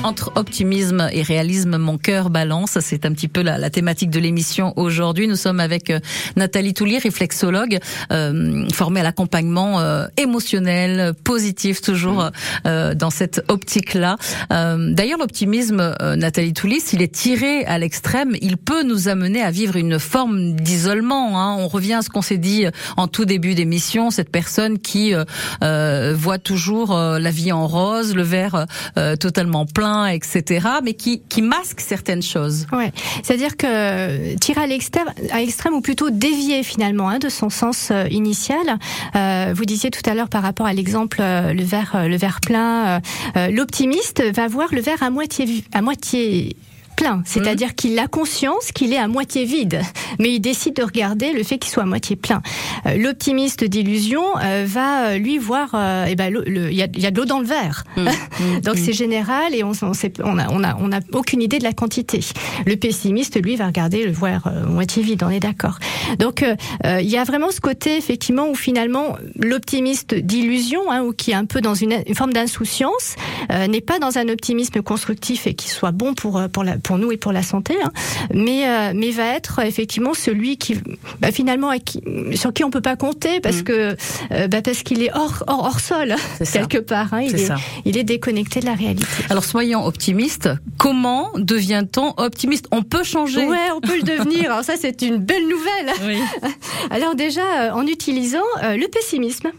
Entre 0.03 0.33
optimisme 0.37 1.11
et 1.13 1.23
réalisme, 1.23 1.77
mon 1.77 1.99
cœur 1.99 2.31
balance. 2.31 2.79
C'est 2.81 3.05
un 3.05 3.13
petit 3.13 3.29
peu 3.29 3.43
la, 3.43 3.69
thématique 3.69 4.09
de 4.09 4.19
l'émission 4.19 4.73
aujourd'hui. 4.77 5.29
Nous 5.29 5.37
sommes 5.37 5.61
avec 5.61 5.91
euh, 5.91 6.01
Nathalie 6.37 6.73
Toulier, 6.73 6.97
réflexologue, 6.97 7.79
euh, 8.11 8.67
formée 8.73 9.01
à 9.01 9.03
l'accompagnement 9.03 9.79
euh, 9.81 10.07
émotionnel, 10.17 11.13
positif, 11.23 11.83
toujours 11.83 12.31
dans 12.65 13.11
cette 13.11 13.45
optique-là. 13.49 14.17
D'ailleurs, 14.51 15.19
l'optimisme, 15.19 15.95
Nathalie 16.17 16.53
Toulier, 16.53 16.81
s'il 16.81 17.03
est 17.03 17.13
tiré 17.13 17.65
à 17.65 17.79
l'extrême, 17.79 18.35
il 18.41 18.57
peut 18.57 18.83
nous 18.83 19.09
amener 19.09 19.43
à 19.43 19.51
vivre 19.51 19.77
une 19.77 19.99
forme 19.99 20.55
d'isolement. 20.55 21.41
Hein. 21.41 21.57
On 21.59 21.69
revient 21.69 21.95
à 21.95 22.03
ce 22.03 22.09
qu'on 22.09 22.23
s'est 22.23 22.39
dit 22.39 22.65
en 22.97 23.07
tout 23.07 23.25
début 23.25 23.55
d'émission, 23.55 24.11
cette 24.11 24.31
personne 24.31 24.79
qui 24.79 25.13
voit 25.61 26.39
toujours 26.39 26.97
la 26.97 27.31
vie 27.31 27.53
en 27.53 27.67
rose, 27.67 28.15
le 28.15 28.23
verre 28.23 28.67
totalement 29.19 29.67
plein 29.67 29.90
etc., 30.07 30.67
mais 30.83 30.95
qui, 30.95 31.23
qui 31.29 31.43
masque 31.43 31.81
certaines 31.81 32.23
choses. 32.23 32.67
Ouais, 32.73 32.93
c'est-à-dire 33.23 33.57
que 33.57 34.37
tirer 34.37 34.63
à 34.63 34.67
l'extrême, 34.67 35.09
à 35.33 35.41
ou 35.73 35.81
plutôt 35.81 36.11
dévier 36.11 36.63
finalement 36.63 37.09
hein, 37.09 37.19
de 37.19 37.29
son 37.29 37.51
sens 37.51 37.91
euh, 37.91 38.07
initial. 38.11 38.79
Euh, 39.15 39.53
vous 39.55 39.65
disiez 39.65 39.91
tout 39.91 40.09
à 40.09 40.15
l'heure 40.15 40.29
par 40.29 40.43
rapport 40.43 40.67
à 40.67 40.73
l'exemple 40.73 41.19
euh, 41.21 41.53
le 41.53 41.63
verre, 41.63 42.09
le 42.09 42.17
verre 42.17 42.41
plein, 42.41 43.01
l'optimiste 43.51 44.23
va 44.35 44.49
voir 44.49 44.69
le 44.73 44.81
verre 44.81 45.03
à 45.03 45.11
moitié, 45.11 45.65
à 45.73 45.83
moitié 45.83 46.57
plein, 47.01 47.23
c'est-à-dire 47.25 47.69
mmh. 47.69 47.75
qu'il 47.75 47.99
a 47.99 48.09
conscience 48.09 48.73
qu'il 48.73 48.93
est 48.93 48.99
à 48.99 49.09
moitié 49.09 49.47
vide, 49.47 49.81
mais 50.19 50.35
il 50.35 50.41
décide 50.41 50.75
de 50.75 50.83
regarder 50.83 51.33
le 51.33 51.43
fait 51.43 51.57
qu'il 51.57 51.71
soit 51.71 51.85
à 51.85 51.87
moitié 51.87 52.15
plein. 52.15 52.43
Euh, 52.85 52.99
L'optimiste 52.99 53.65
d'illusion 53.65 54.23
euh, 54.43 54.67
va 54.69 55.07
euh, 55.07 55.17
lui 55.17 55.39
voir, 55.39 55.71
euh, 55.73 56.05
eh 56.07 56.15
ben, 56.15 56.31
il 56.47 56.75
y 56.75 56.83
a, 56.83 56.89
y 56.95 57.07
a, 57.07 57.11
de 57.11 57.17
l'eau 57.17 57.25
dans 57.25 57.41
le 57.41 57.47
verre, 57.47 57.85
mmh. 57.97 58.61
donc 58.63 58.75
mmh. 58.75 58.79
c'est 58.79 58.93
général 58.93 59.55
et 59.55 59.65
on, 59.65 59.73
on, 59.81 59.95
sait, 59.95 60.13
on, 60.23 60.39
a, 60.39 60.51
on, 60.51 60.63
a, 60.63 60.77
on 60.79 60.93
a 60.93 61.01
aucune 61.13 61.41
idée 61.41 61.59
de 61.59 61.65
la 61.65 61.73
quantité. 61.73 62.21
Le 62.67 62.77
pessimiste, 62.77 63.43
lui, 63.43 63.57
va 63.57 63.67
regarder 63.67 64.05
le 64.05 64.13
verre 64.13 64.47
euh, 64.47 64.67
moitié 64.67 65.03
vide, 65.03 65.23
on 65.23 65.31
est 65.31 65.41
d'accord. 65.41 65.79
Donc 66.19 66.45
il 66.85 67.09
y 67.09 67.17
a 67.17 67.25
vraiment 67.25 67.51
ce 67.51 67.61
côté 67.61 67.97
effectivement 67.97 68.49
où 68.49 68.55
finalement 68.55 69.17
l'optimiste 69.37 70.15
d'illusion, 70.15 70.91
hein, 70.91 71.03
ou 71.03 71.13
qui 71.13 71.31
est 71.31 71.35
un 71.35 71.47
peu 71.47 71.63
dans 71.63 71.75
une, 71.75 72.03
une 72.07 72.15
forme 72.15 72.33
d'insouciance, 72.33 73.15
n'est 73.69 73.81
pas 73.81 73.99
dans 73.99 74.19
un 74.19 74.29
optimisme 74.29 74.83
constructif 74.83 75.47
et 75.47 75.55
qui 75.55 75.69
soit 75.69 75.93
bon 75.93 76.15
pour 76.15 76.43
pour 76.53 76.65
la 76.65 76.77
pour 76.90 76.90
nous 76.99 77.13
et 77.13 77.17
pour 77.17 77.33
la 77.33 77.43
santé, 77.43 77.77
hein, 77.83 77.91
mais 78.35 78.67
euh, 78.67 78.93
mais 78.95 79.11
va 79.11 79.27
être 79.35 79.61
effectivement 79.61 80.15
celui 80.15 80.57
qui 80.57 80.77
bah, 81.21 81.33
finalement 81.33 81.71
qui, 81.85 82.03
sur 82.35 82.53
qui 82.53 82.65
on 82.65 82.71
peut 82.71 82.81
pas 82.81 82.97
compter 82.97 83.41
parce 83.41 83.59
mmh. 83.59 83.65
que 83.65 83.97
euh, 84.33 84.49
bah, 84.49 84.63
parce 84.63 84.83
qu'il 84.83 85.03
est 85.03 85.13
hors, 85.15 85.45
hors 85.47 85.65
hors 85.65 85.81
sol 85.81 86.15
quelque 86.53 86.79
ça. 86.79 86.83
part. 86.83 87.15
Hein, 87.15 87.23
il, 87.23 87.35
est, 87.37 87.49
est 87.49 87.53
il 87.85 87.97
est 87.99 88.05
déconnecté 88.05 88.61
de 88.61 88.67
la 88.67 88.75
réalité. 88.75 89.07
Alors 89.29 89.45
soyons 89.45 89.85
optimistes. 89.85 90.49
Comment 90.79 91.31
devient-on 91.37 92.15
optimiste? 92.17 92.67
On 92.71 92.83
peut 92.83 93.05
changer. 93.05 93.47
Ouais, 93.47 93.71
on 93.75 93.81
peut 93.81 93.97
le 93.97 94.03
devenir. 94.03 94.51
Alors 94.53 94.65
ça 94.65 94.75
c'est 94.79 95.03
une 95.03 95.19
belle 95.19 95.47
nouvelle. 95.49 95.91
Oui. 96.07 96.51
Alors 96.91 97.15
déjà 97.15 97.43
euh, 97.43 97.71
en 97.73 97.87
utilisant 97.87 98.39
le 98.63 98.87
pessimisme. 98.89 99.51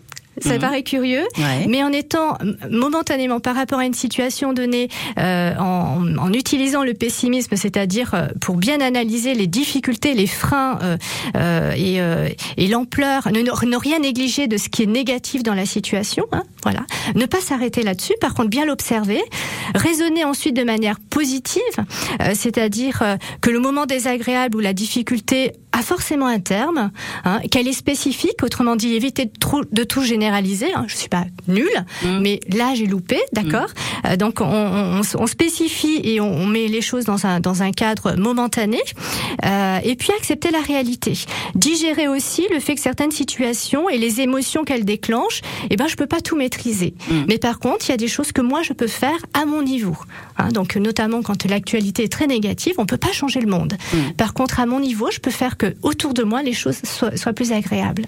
Ça 0.42 0.58
mmh. 0.58 0.60
paraît 0.60 0.84
curieux, 0.84 1.24
ouais. 1.38 1.68
mais 1.68 1.84
en 1.84 1.92
étant 1.92 2.38
momentanément 2.70 3.40
par 3.40 3.56
rapport 3.56 3.80
à 3.80 3.86
une 3.86 3.94
situation 3.94 4.54
donnée, 4.54 4.90
euh, 5.18 5.54
en, 5.58 6.18
en, 6.18 6.34
utilisant 6.34 6.84
le 6.84 6.94
pessimisme, 6.94 7.56
c'est-à-dire 7.56 8.14
euh, 8.14 8.28
pour 8.40 8.56
bien 8.56 8.82
analyser 8.82 9.34
les 9.34 9.48
difficultés, 9.48 10.14
les 10.14 10.28
freins 10.28 10.80
euh, 10.82 10.98
euh 11.36 11.72
et, 11.76 12.02
euh, 12.02 12.30
et 12.58 12.68
l'ampleur, 12.68 13.30
ne, 13.32 13.42
ne, 13.42 13.76
rien 13.76 14.00
négliger 14.00 14.48
de 14.48 14.58
ce 14.58 14.70
qui 14.70 14.84
est 14.84 14.88
négatif 14.88 15.44
dans 15.44 15.54
la 15.54 15.66
situation, 15.66 16.26
hein, 16.32 16.44
voilà. 16.64 16.82
Ne 17.16 17.26
pas 17.26 17.40
s'arrêter 17.40 17.84
là-dessus, 17.84 18.14
par 18.20 18.34
contre 18.34 18.50
bien 18.50 18.66
l'observer, 18.66 19.22
raisonner 19.76 20.24
ensuite 20.24 20.56
de 20.56 20.64
manière 20.64 21.00
positive, 21.00 21.62
euh, 22.22 22.32
c'est-à-dire 22.34 23.04
que 23.42 23.50
le 23.50 23.60
moment 23.60 23.86
désagréable 23.86 24.58
ou 24.58 24.60
la 24.60 24.74
difficulté 24.74 25.54
a 25.72 25.82
forcément 25.82 26.28
un 26.28 26.40
terme, 26.40 26.92
hein, 27.24 27.40
qu'elle 27.50 27.68
est 27.68 27.74
spécifique, 27.74 28.44
autrement 28.44 28.76
dit 28.76 28.94
éviter 28.94 29.26
de, 29.26 29.32
trop, 29.40 29.62
de 29.64 29.84
tout 29.84 30.04
généraliser. 30.04 30.74
Hein, 30.74 30.86
je 30.88 30.96
suis 30.96 31.10
pas 31.10 31.26
nulle, 31.48 31.86
mmh. 32.04 32.20
mais 32.20 32.40
là 32.50 32.74
j'ai 32.76 32.88
loupé, 32.88 33.20
d'accord. 33.32 33.68
Mmh. 33.70 34.08
Euh, 34.08 34.16
donc 34.18 34.42
on, 34.42 34.46
on, 34.46 35.02
on, 35.18 35.28
spécifie 35.28 36.02
et 36.04 36.20
on, 36.20 36.32
on, 36.32 36.46
met 36.46 36.68
les 36.68 36.82
choses 36.82 37.06
dans 37.06 37.26
un 37.26 37.40
dans 37.40 37.64
un 37.64 37.72
cadre 37.72 38.16
momentané, 38.18 38.80
euh, 39.46 39.80
et 39.84 39.96
puis 39.96 40.10
accepter 40.18 40.52
la 40.52 40.60
réalité. 40.60 41.14
Digérer 41.56 42.08
aussi 42.08 42.46
le 42.52 42.60
fait 42.60 42.76
que 42.76 42.82
certaines 42.82 43.12
situations 43.12 43.90
et 43.90 43.98
les 43.98 44.22
émotions 44.22 44.64
qu'elles 44.64 44.86
déclenchent, 44.86 45.42
eh 45.70 45.78
ben 45.78 45.88
je 45.88 45.96
peux 45.96 46.08
pas 46.08 46.22
tout 46.22 46.36
maîtriser. 46.52 46.94
Mmh. 47.10 47.14
Mais 47.28 47.38
par 47.38 47.60
contre, 47.60 47.88
il 47.88 47.92
y 47.92 47.94
a 47.94 47.98
des 47.98 48.08
choses 48.08 48.32
que 48.32 48.42
moi 48.42 48.62
je 48.64 48.74
peux 48.74 48.88
faire 48.88 49.18
à 49.34 49.46
mon 49.46 49.62
niveau. 49.62 49.96
Hein, 50.38 50.50
donc 50.50 50.76
notamment 50.76 51.22
quand 51.22 51.46
l'actualité 51.46 52.04
est 52.04 52.12
très 52.12 52.28
négative, 52.28 52.76
on 52.78 52.86
peut 52.86 52.98
pas 52.98 53.12
changer 53.12 53.40
le 53.40 53.50
monde. 53.50 53.74
Par 54.18 54.34
contre, 54.34 54.60
à 54.60 54.66
mon 54.66 54.80
niveau, 54.80 55.10
je 55.12 55.20
peux 55.20 55.32
faire 55.32 55.58
que 55.58 55.74
autour 55.82 56.14
de 56.14 56.24
moi 56.24 56.44
les 56.44 56.54
choses 56.54 56.80
soient, 56.84 57.16
soient 57.16 57.34
plus 57.34 57.52
agréables. 57.52 58.06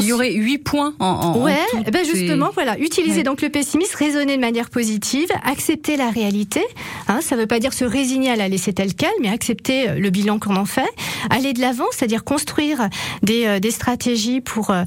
Il 0.00 0.06
y 0.06 0.12
aurait 0.12 0.32
huit 0.32 0.58
points 0.58 0.94
en, 0.98 1.06
en 1.06 1.42
ouais, 1.42 1.56
en 1.74 1.80
ben 1.90 2.04
justement, 2.04 2.50
voilà, 2.52 2.78
utiliser 2.78 3.18
ouais. 3.18 3.22
donc 3.22 3.42
le 3.42 3.48
pessimisme, 3.48 3.96
raisonner 3.96 4.36
de 4.36 4.40
manière 4.40 4.70
positive, 4.70 5.28
accepter 5.44 5.96
la 5.96 6.10
réalité. 6.10 6.62
Hein, 7.08 7.20
ça 7.20 7.36
ne 7.36 7.40
veut 7.40 7.46
pas 7.46 7.58
dire 7.58 7.72
se 7.72 7.84
résigner 7.84 8.30
à 8.30 8.36
la 8.36 8.48
laisser 8.48 8.72
telle 8.72 8.94
quelle, 8.94 9.10
mais 9.20 9.28
accepter 9.28 9.94
le 9.98 10.10
bilan 10.10 10.38
qu'on 10.38 10.56
en 10.56 10.64
fait, 10.64 10.88
aller 11.30 11.52
de 11.52 11.60
l'avant, 11.60 11.86
c'est-à-dire 11.92 12.24
construire 12.24 12.88
des, 13.22 13.46
euh, 13.46 13.60
des 13.60 13.70
stratégies 13.70 14.40
pour 14.40 14.70
euh, 14.70 14.84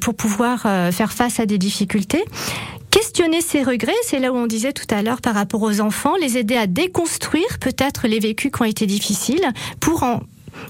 pour 0.00 0.14
pouvoir 0.14 0.62
euh, 0.66 0.92
faire 0.92 1.12
face 1.12 1.40
à 1.40 1.46
des 1.46 1.58
difficultés. 1.58 2.24
Questionner 2.90 3.40
ses 3.40 3.62
regrets, 3.62 3.92
c'est 4.04 4.18
là 4.18 4.32
où 4.32 4.36
on 4.36 4.46
disait 4.46 4.72
tout 4.72 4.86
à 4.94 5.02
l'heure 5.02 5.22
par 5.22 5.34
rapport 5.34 5.62
aux 5.62 5.80
enfants, 5.80 6.14
les 6.20 6.36
aider 6.36 6.56
à 6.56 6.66
déconstruire 6.66 7.58
peut-être 7.58 8.06
les 8.06 8.18
vécus 8.18 8.50
qui 8.52 8.60
ont 8.60 8.66
été 8.66 8.86
difficiles 8.86 9.48
pour 9.80 10.02
en 10.02 10.20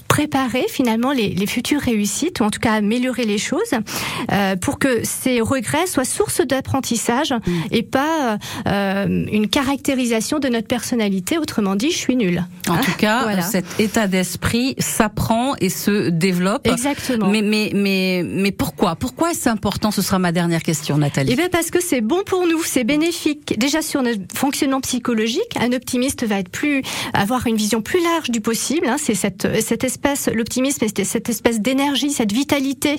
préparer 0.08 0.66
finalement 0.68 1.12
les, 1.12 1.30
les, 1.30 1.46
futures 1.46 1.80
réussites, 1.80 2.40
ou 2.40 2.44
en 2.44 2.50
tout 2.50 2.60
cas 2.60 2.74
améliorer 2.74 3.24
les 3.24 3.38
choses, 3.38 3.72
euh, 4.30 4.56
pour 4.56 4.78
que 4.78 5.00
ces 5.04 5.40
regrets 5.40 5.86
soient 5.86 6.04
source 6.04 6.40
d'apprentissage 6.40 7.32
mmh. 7.32 7.52
et 7.70 7.82
pas 7.82 8.38
euh, 8.66 9.26
une 9.32 9.48
caractérisation 9.48 10.38
de 10.38 10.48
notre 10.48 10.68
personnalité. 10.68 11.38
Autrement 11.38 11.76
dit, 11.76 11.90
je 11.90 11.96
suis 11.96 12.16
nulle. 12.16 12.44
En 12.68 12.74
hein 12.74 12.80
tout 12.84 12.92
cas, 12.98 13.22
voilà. 13.22 13.42
cet 13.42 13.80
état 13.80 14.06
d'esprit 14.06 14.74
s'apprend 14.78 15.54
et 15.60 15.68
se 15.68 16.10
développe. 16.10 16.66
Exactement. 16.66 17.28
Mais 17.28 17.42
mais 17.42 17.70
mais 17.74 18.22
mais 18.24 18.52
pourquoi? 18.52 18.96
Pourquoi 18.96 19.30
est-ce 19.30 19.48
important? 19.48 19.90
Ce 19.90 20.02
sera 20.02 20.18
ma 20.18 20.32
dernière 20.32 20.62
question, 20.62 20.98
Nathalie. 20.98 21.32
Eh 21.32 21.36
bien 21.36 21.48
parce 21.50 21.70
que 21.70 21.82
c'est 21.82 22.00
bon 22.02 22.22
pour 22.24 22.46
nous, 22.46 22.62
c'est 22.62 22.84
bénéfique. 22.84 23.58
Déjà 23.58 23.82
sur 23.82 24.02
notre 24.02 24.20
fonctionnement 24.34 24.80
psychologique, 24.80 25.56
un 25.58 25.72
optimiste 25.72 26.26
va 26.26 26.38
être 26.38 26.50
plus 26.50 26.82
avoir 27.14 27.46
une 27.46 27.56
vision 27.56 27.80
plus 27.80 28.02
large 28.02 28.30
du 28.30 28.40
possible. 28.40 28.86
Hein, 28.86 28.96
c'est 28.98 29.14
cette 29.14 29.48
cette 29.62 29.71
espèce, 29.84 30.28
l'optimisme, 30.32 30.86
cette 31.04 31.28
espèce 31.28 31.60
d'énergie, 31.60 32.10
cette 32.10 32.32
vitalité 32.32 32.98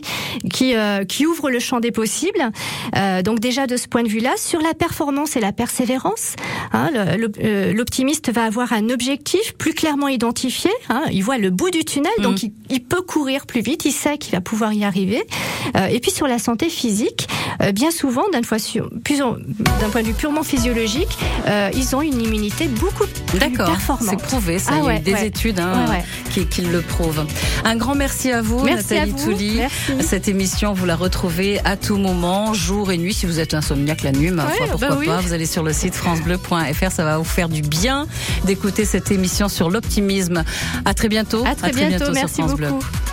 qui 0.51 0.75
euh, 0.75 1.05
qui 1.05 1.25
ouvre 1.25 1.49
le 1.49 1.59
champ 1.59 1.79
des 1.79 1.91
possibles. 1.91 2.51
Euh, 2.95 3.21
donc 3.21 3.39
déjà 3.39 3.67
de 3.67 3.77
ce 3.77 3.88
point 3.88 4.03
de 4.03 4.09
vue-là, 4.09 4.33
sur 4.38 4.62
la 4.62 4.73
performance 4.73 5.36
et 5.36 5.39
la 5.39 5.51
persévérance, 5.51 6.36
hein, 6.71 6.89
euh, 6.95 7.73
l'optimiste 7.73 8.31
va 8.31 8.43
avoir 8.43 8.73
un 8.73 8.89
objectif 8.89 9.53
plus 9.57 9.73
clairement 9.73 10.07
identifié. 10.07 10.71
Hein, 10.89 11.03
il 11.12 11.23
voit 11.23 11.38
le 11.38 11.49
bout 11.49 11.69
du 11.69 11.86
tunnel, 11.86 12.12
mmh. 12.19 12.23
donc 12.23 12.43
il, 12.43 12.51
il, 12.69 12.83
peut 12.83 13.01
courir 13.01 13.45
plus 13.45 13.62
vite. 13.62 13.86
Il 13.86 13.91
sait 13.91 14.17
qu'il 14.17 14.31
va 14.31 14.41
pouvoir 14.41 14.73
y 14.73 14.83
arriver. 14.83 15.23
Euh, 15.75 15.88
et 15.88 15.99
puis 15.99 16.12
sur 16.12 16.27
la 16.27 16.39
santé 16.39 16.69
physique, 16.69 17.27
bien 17.73 17.91
souvent, 17.91 18.23
d'un 18.31 18.41
point, 18.41 18.57
de 18.57 20.07
vue 20.07 20.13
purement 20.13 20.43
physiologique, 20.43 21.17
ils 21.73 21.95
ont 21.95 22.01
une 22.01 22.21
immunité 22.21 22.67
beaucoup 22.67 23.05
plus 23.27 23.39
performante. 23.39 24.07
C'est 24.09 24.17
prouvé, 24.17 24.59
ça. 24.59 24.71
Ah, 24.73 24.77
il 24.77 24.79
y 24.79 24.81
a 24.81 24.88
ouais, 24.88 24.99
des 24.99 25.13
ouais. 25.13 25.27
études 25.27 25.59
hein, 25.59 25.86
ouais, 25.89 26.03
qui, 26.31 26.45
qui, 26.47 26.62
le 26.71 26.82
prouvent. 26.82 27.26
Un 27.63 27.76
grand 27.76 27.95
merci 27.95 28.32
à 28.32 28.41
vous, 28.41 28.63
merci 28.63 28.93
Nathalie 28.93 29.12
à 29.12 29.15
vous. 29.15 29.32
Touli. 29.32 29.56
Merci. 29.58 30.08
Cette 30.08 30.28
émission, 30.28 30.73
vous 30.73 30.86
la 30.86 30.95
retrouvez 30.95 31.60
à 31.65 31.78
tout 31.78 31.97
moment, 31.97 32.54
jour 32.54 32.91
et 32.91 32.97
nuit. 32.97 33.13
Si 33.13 33.26
vous 33.26 33.39
êtes 33.39 33.54
insomniaque 33.54 34.04
la 34.04 34.12
nuit, 34.12 34.30
foi, 34.30 34.67
pourquoi 34.69 34.89
bah 34.89 34.95
oui. 34.99 35.06
pas. 35.08 35.21
Vous 35.21 35.34
allez 35.34 35.45
sur 35.45 35.63
le 35.63 35.73
site 35.73 35.95
francebleu.fr. 35.95 36.91
Ça 36.91 37.04
va 37.04 37.17
vous 37.17 37.23
faire 37.23 37.49
du 37.49 37.62
bien 37.62 38.08
d'écouter 38.45 38.86
cette 38.86 39.12
émission 39.12 39.47
sur 39.49 39.69
l'optimisme. 39.69 40.43
À 40.86 40.93
très 40.93 41.10
bientôt. 41.10 41.43
À 41.45 41.56
très, 41.56 41.67
à 41.67 41.71
très 41.71 41.88
bientôt. 41.88 41.97
bientôt 41.97 42.13
merci 42.13 42.36
sur 42.36 42.45
France 42.47 42.60
beaucoup. 42.60 42.80
Bleu. 42.80 43.12